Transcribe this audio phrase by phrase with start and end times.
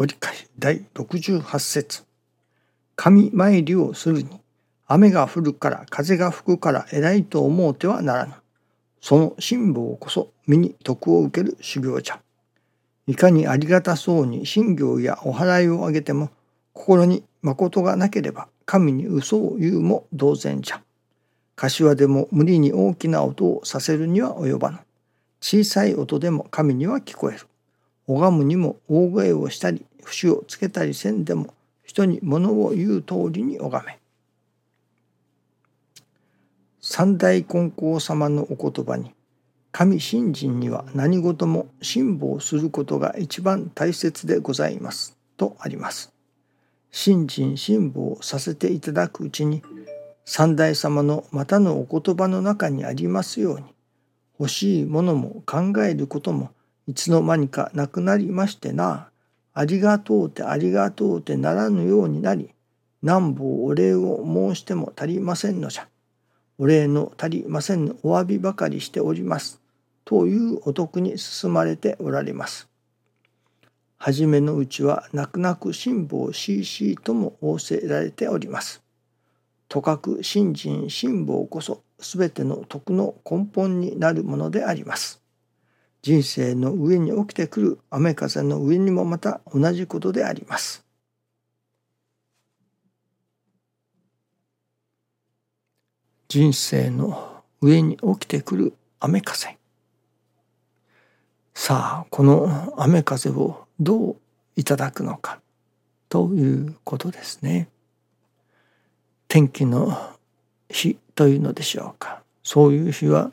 [0.00, 2.04] ご理解第68節
[2.96, 4.40] 神参りをするに
[4.86, 8.32] 雨が降るから風が吹くから偉いと思うてはならぬ。
[9.02, 12.20] その辛抱こそ身に徳を受ける修行じゃ。
[13.06, 16.30] いかにありがたそうに信行やお祓いをあげても
[16.72, 20.80] 心に誠がなければ神に嘘を言うも同然じゃ。
[21.56, 24.78] 柏でも無理に大きな音をさせるには及ばぬ。
[25.42, 27.46] 小さい音でも神には聞こえる。
[28.06, 31.54] 拝むにも大声をしたり節をつけたりせんでも
[31.84, 33.98] 人に物を言う通りに拝め。
[36.80, 39.12] 三大金光様のお言葉に
[39.72, 46.12] 神信心には何事も辛抱することが一番大切でございますとあります。
[46.90, 49.62] 信心辛抱させていただくうちに
[50.24, 53.64] 三大様のまたのお言葉の中にありますように
[54.38, 56.50] 欲しいものも考えることも
[56.86, 59.09] いつの間にかなくなりましてな
[59.60, 62.48] ありがとうてありがとうてならぬようになり
[63.02, 65.88] 何方お礼を申しても足りませんのじゃ
[66.56, 69.60] お礼の足りませんのお詫びばかりしております
[70.06, 72.70] というお得に進まれておられます。
[73.98, 78.82] はじめのうちは泣く泣く辛抱しいしいとも仰せられております。
[79.68, 85.19] とかく信心辛抱こそ全ての徳の根本になるものであります。
[86.02, 90.84] 人生の上に起きてくる雨風の上にもまた同じことであります。
[96.28, 99.58] 人生の上に起きてくる雨風
[101.54, 104.16] さあこの雨風をどう
[104.54, 105.40] いただくのか
[106.08, 107.68] ということですね。
[109.26, 109.96] 天気の
[110.68, 113.32] 日というのでしょうかそういう日は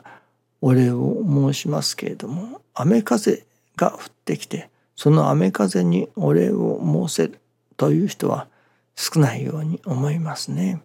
[0.60, 7.40] お礼を申しますけれども雨風が降ってきてその雨風にお礼を申せる
[7.76, 8.48] という人は
[8.96, 10.82] 少ないように思いますね。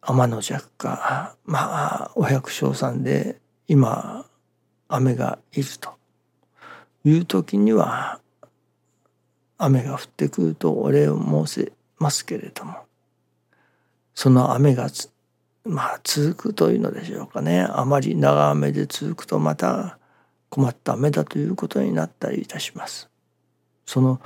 [0.00, 4.26] 天の弱かまあお百姓さんで今
[4.86, 5.94] 雨がいると
[7.04, 8.20] いう時には
[9.56, 12.74] 雨が降ってくるとお礼を申せますけれども
[14.14, 14.90] その雨が
[15.64, 19.98] まあ続くというのでしょうかねあまり長雨で続くとまた
[20.50, 23.10] 困った雨だということになったりいたします。
[23.86, 24.20] その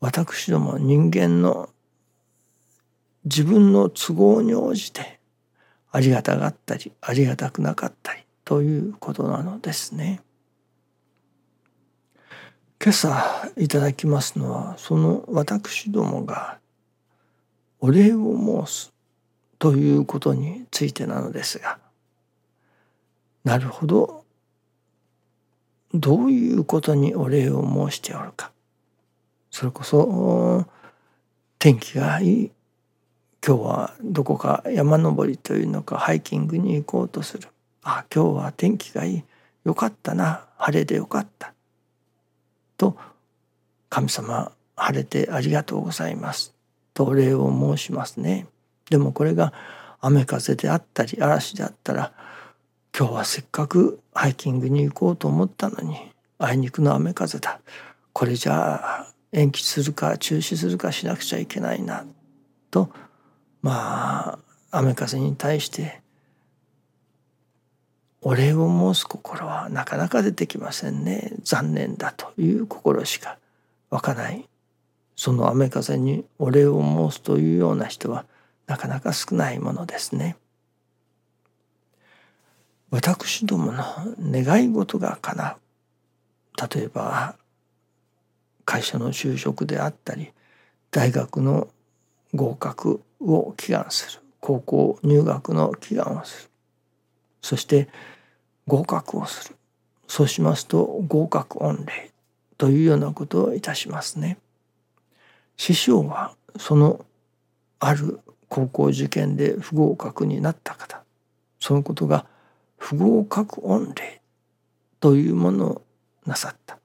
[0.00, 1.68] 私ども人間の
[3.24, 5.20] 自分の都合に応じて
[5.92, 10.22] ありがたがったりありがたくなかったりということなのですね。
[12.82, 16.58] 今朝いただきますのはその私どもが
[17.78, 18.92] お礼を申す
[19.60, 21.78] ということについてなのですが
[23.44, 24.24] なるほど。
[25.94, 28.52] どういうことにお礼を申しておるか。
[29.50, 30.66] それこそ
[31.58, 32.50] 天気がいい。
[33.44, 37.48] 今日はどこか山登りというのかハイキングに行こうとする。
[37.82, 39.24] あ今日は天気がいい。
[39.64, 40.46] よかったな。
[40.58, 41.54] 晴れでよかった。
[42.76, 42.96] と
[43.88, 46.54] 神様晴れてありがとうございます。
[46.92, 48.46] とお礼を申しますね。
[48.90, 49.52] でもこれが
[50.00, 52.12] 雨風であったり嵐であったら
[52.96, 55.96] 今日はせっかくハイキングに行こうと思ったのに
[56.38, 57.60] あいにくの雨風だ。
[58.12, 62.04] これじゃあ延期するか中止するかしなくちゃいけないな。
[62.70, 62.90] と
[63.62, 64.38] ま
[64.70, 66.00] あ雨風に対して
[68.22, 71.32] お礼を申す心はなかなか出てきませんね。
[71.42, 73.38] 残念だという心しか
[73.90, 74.46] 湧かない。
[75.14, 78.24] その雨風にお礼を申すというような人は
[78.70, 80.36] なかなか少ないものですね。
[82.92, 83.84] 私どもの
[84.20, 87.36] 願い事が叶う例えば
[88.64, 90.32] 会社の就職であったり
[90.92, 91.66] 大学の
[92.32, 96.50] 合格を祈願する高校入学の祈願をする
[97.42, 97.88] そして
[98.68, 99.56] 合格をする
[100.06, 102.12] そうしますと合格御礼
[102.56, 104.38] というようなことをいたしますね。
[105.56, 107.04] 師匠はその
[107.80, 111.02] ある高校受験で不合格になった方。
[111.60, 112.26] そのことが
[112.76, 114.20] 不合格御礼
[114.98, 115.82] というものを
[116.26, 116.78] なさった。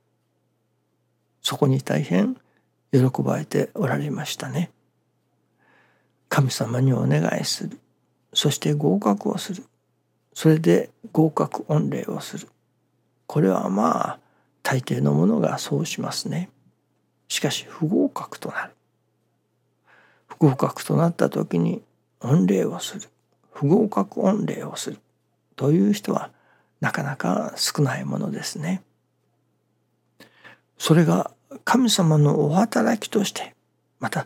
[1.42, 2.36] そこに大変
[2.92, 4.72] 喜ばれておられましたね。
[6.30, 7.80] 神様にお願いする。
[8.32, 9.64] そして合格をする。
[10.34, 12.48] それで合格御礼をする。
[13.26, 14.20] これはまあ
[14.62, 16.52] 大抵のものがそうしますね。
[17.28, 18.75] しかし不合格となる。
[20.40, 21.82] 不合格となった時に
[22.20, 23.10] 御礼をする。
[23.52, 25.00] 不合格御礼をする。
[25.56, 26.32] という人は
[26.82, 28.82] なかなか少ないものですね。
[30.78, 31.32] それが
[31.64, 33.56] 神様のお働きとして
[34.00, 34.26] また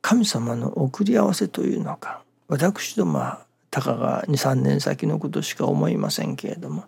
[0.00, 6.84] 神様の送り合わせというのか私どもはたかが23年先のことしか思いませんけれども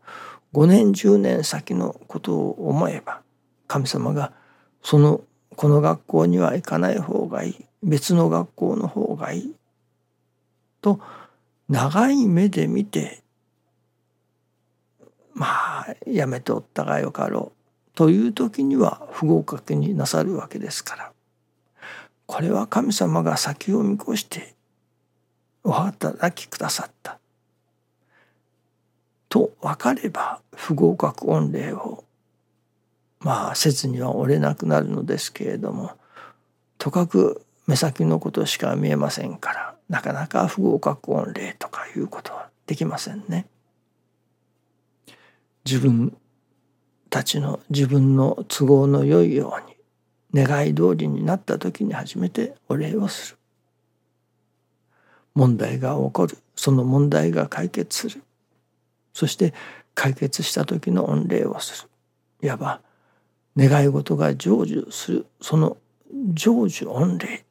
[0.55, 3.21] 5年10年先のことを思えば
[3.67, 4.33] 神様が
[4.83, 5.21] その
[5.61, 7.67] この学校には行かない方がいい。
[7.83, 9.55] 別の学校の方がいい。
[10.81, 11.01] と
[11.69, 13.23] 長い目で見て
[15.35, 17.91] まあやめておったがよかろう。
[17.95, 21.13] という時には不合格になさるわけですから。
[22.25, 24.55] これは神様が先を見越して
[25.63, 27.19] お働きくださった。
[29.29, 32.05] と分かれば不合格御礼を
[33.21, 35.93] まあせずには折れなくなるのですけれども
[36.79, 43.47] とかく目先のことしか見えませんからなかなか不合格御礼とかいうことはできませんね。
[45.65, 46.17] 自分
[47.11, 49.57] たちの自分の都合の良いよ
[50.33, 53.39] うに願い通りになった時に初めてお礼をする。
[55.35, 58.23] 問題が起こるその問題が解決する
[59.13, 59.55] そして
[59.95, 62.81] 解決した時の御礼をするいわば
[63.57, 65.27] 願い事が成就する。
[65.41, 65.77] その
[66.35, 67.45] 成就御礼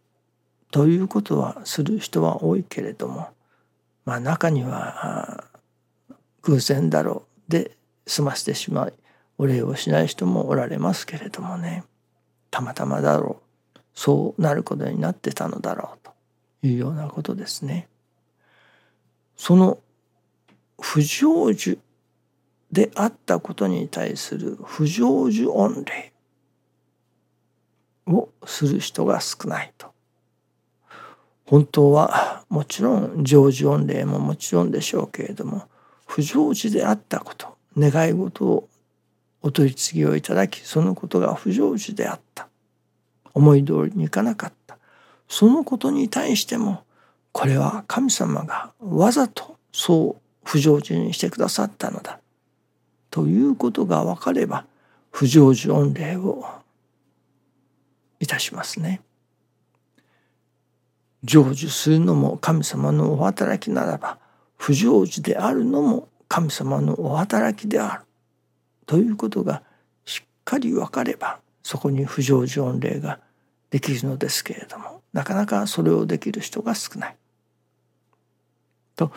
[0.71, 3.29] ということはする人は多いけれども
[4.05, 5.45] まあ中には
[6.43, 8.93] 偶然だろうで済ませてしまい
[9.37, 11.83] お礼をしない人もおられますけれどもね。
[12.51, 13.41] たまたまだろ
[13.75, 13.79] う。
[13.93, 17.87] そうなることになってたのだろうというようなことですね。
[19.37, 19.77] その
[20.81, 21.77] 不成就
[22.71, 26.13] であったことに対する不成就御礼
[28.07, 29.87] をする人が少ないと。
[31.45, 35.63] 本当はもちろん成就御礼ももちろんでしょうけれども
[36.05, 38.69] 不成就であったこと願い事を
[39.41, 42.47] お取り次ぎをいただきそのことが不成就であった。
[43.33, 44.77] 思い通りにいかなかった。
[45.27, 46.83] そのことに対しても
[47.31, 52.19] これは神様がわざとそう不成就にしてくださったのだ。
[53.09, 54.65] ということが分かれば
[55.11, 56.45] 不成就御礼を
[58.19, 59.01] いたしますね。
[61.23, 64.17] 成就するのも神様のお働きならば
[64.57, 68.03] 不成就であるのも神様のお働きである
[68.85, 69.63] ということが
[70.05, 73.19] しっかり分かればそこに不成就御礼が
[73.69, 77.15] できるのですけれどもなかなかそれをできる人が少ない。
[78.95, 79.11] と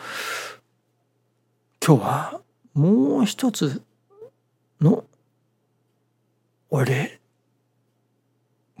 [1.85, 2.42] 今日は
[2.73, 3.81] もう一つ
[4.81, 5.05] の
[6.69, 7.19] お礼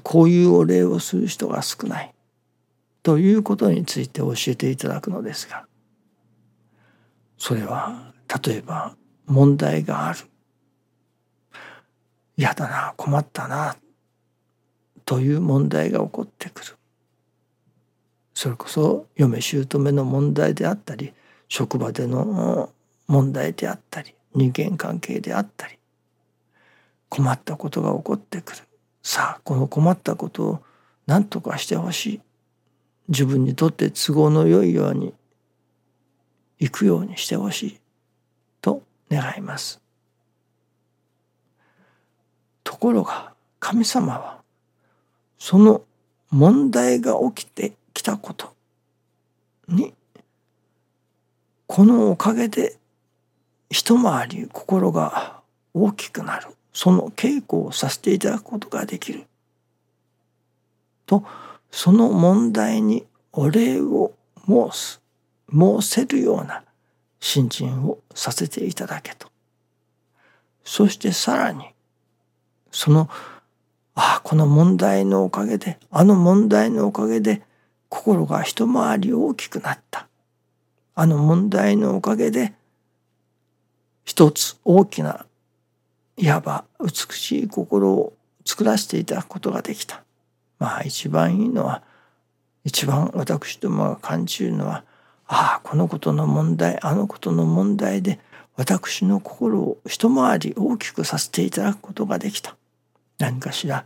[0.01, 2.13] こういうお礼をする人が少ない。
[3.03, 5.65] ということについて教えていただくのですが
[7.37, 8.13] それは
[8.45, 8.95] 例えば
[9.25, 10.19] 問題がある。
[12.35, 13.75] 嫌だな困ったな
[15.05, 16.77] という問題が起こってくる。
[18.33, 21.13] それこそ嫁姑の問題であったり
[21.47, 22.71] 職場での
[23.07, 25.77] 問題であったり人間関係であったり
[27.09, 28.63] 困ったことが起こってくる。
[29.03, 30.59] さあこの困ったことを
[31.05, 32.21] 何とかしてほしい。
[33.09, 35.13] 自分にとって都合の良いように
[36.57, 37.79] 行くようにしてほしい。
[38.61, 39.79] と願います。
[42.63, 44.41] ところが神様は
[45.37, 45.83] その
[46.31, 48.55] 問題が起きてきたこと
[49.67, 49.93] に
[51.67, 52.77] このおかげで
[53.73, 55.41] 一回り心が
[55.73, 56.47] 大きくなる。
[56.73, 59.25] その稽古をさせていただくことができる。
[61.07, 61.25] と
[61.71, 64.13] その問題にお礼を
[64.47, 65.01] 申す
[65.51, 66.63] 申せるような
[67.19, 69.27] 信心をさせていただけと。
[70.63, 71.65] そしてさらに
[72.71, 73.09] その
[73.95, 77.41] ああこの問題のおかげであの問題のおかげで
[77.89, 80.07] 心が一回り大きくなった。
[80.93, 82.53] あの問題のおかげで
[84.03, 85.25] 一つ大きな
[86.17, 88.13] いわば美しい心を
[88.45, 90.03] 作らせていただくことができた。
[90.59, 91.81] まあ一番いいのは
[92.63, 94.83] 一番私どもが感じるのは
[95.27, 98.19] ああこのことの問題あのことの問題で
[98.55, 102.55] 私の心を一回り大きくさせていただくことができた。
[103.17, 103.85] 何かしら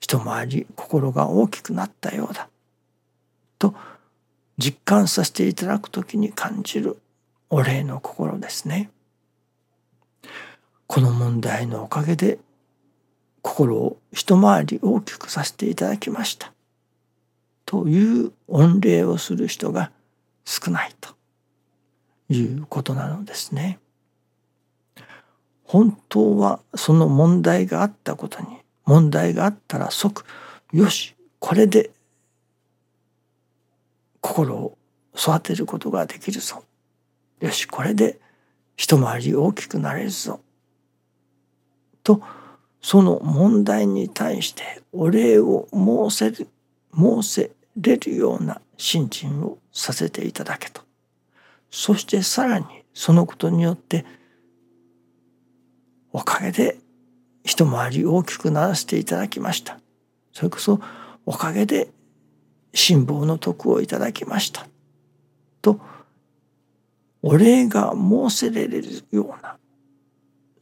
[0.00, 2.48] 一回り心が大きくなったようだ。
[3.58, 3.74] と
[4.58, 6.98] 実感させていただく時に感じる
[7.50, 8.90] お礼の心ですね。
[10.96, 12.38] この問題のおかげで
[13.42, 16.54] 心を一回り大きくさせていただきました。
[17.66, 19.92] という御礼をする人が
[20.46, 21.10] 少ないと
[22.30, 23.78] いうことなのですね。
[25.64, 28.46] 本当はその問題があったことに
[28.86, 30.24] 問題があったら即
[30.72, 31.90] よしこれで
[34.22, 34.78] 心を
[35.14, 36.64] 育てることができるぞ。
[37.40, 38.18] よしこれで
[38.78, 40.40] 一回り大きくなれるぞ。
[42.06, 42.22] と
[42.80, 46.48] その問題に対してお礼を申せる
[46.96, 50.82] 申せれるような信心をさせていただけと。
[51.68, 54.06] そしてさらにそのことによって
[56.12, 56.78] おかげで
[57.42, 59.80] 一回り大きくならせていただきました。
[60.32, 60.78] それこそ
[61.24, 61.88] おかげで
[62.72, 64.68] 辛抱の徳をいただきました。
[65.60, 65.80] と
[67.22, 69.58] お礼が申せれるような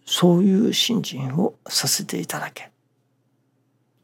[0.04, 2.70] そういう信心をさせていただけ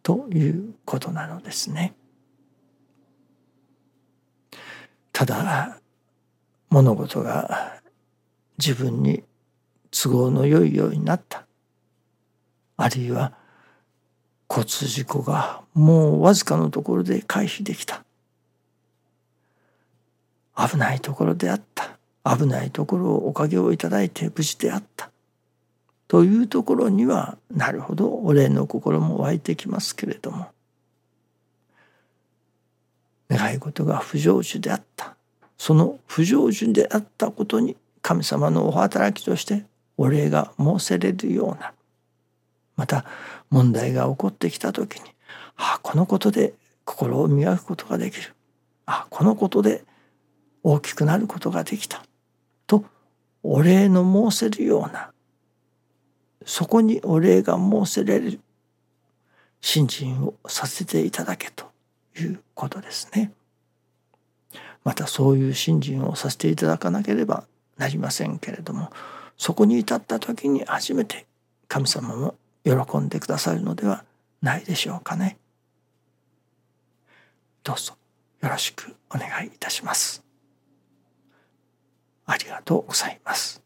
[0.02, 1.95] ということなのですね。
[5.12, 5.80] ただ
[6.71, 7.80] 物事が
[8.59, 9.23] 自分に
[9.90, 11.47] 都合の良いようになった
[12.76, 13.35] あるいは
[14.49, 18.04] 交通事故がもうわずかのところで回避できた
[20.57, 25.11] 危ないところであった危ないところをおかげをいただいて無事であった
[26.11, 30.49] というところにはなるほどお礼の心も湧いてきますけれども。
[33.31, 35.14] 願い事が不成就であった。
[35.57, 41.75] その不成就であったことに神様のお働きとしてお礼が申せれるような。
[42.75, 43.05] また
[43.49, 45.11] 問題が起こってきた時に
[45.57, 48.35] ああこのことで心を磨くことができる。
[48.85, 49.85] ああこのことで
[50.64, 52.02] 大きくなることができた。
[52.67, 52.85] と
[53.45, 55.12] お礼の申せるような
[56.44, 58.40] そこにお礼が申せれる
[59.61, 61.66] 信心をさせていただけと
[62.18, 63.32] いうことですね。
[64.85, 67.44] またそういう信心をさせていただかなければ
[67.76, 68.90] なりませんけれども
[69.37, 71.26] そこに至った時に初めて
[71.68, 74.04] 神様も喜んでくださるのでは
[74.42, 75.38] ないでしょうかね。
[77.62, 77.94] どうぞ
[78.40, 80.25] よろしくお願いいたします。
[82.26, 83.62] ありがとうございます。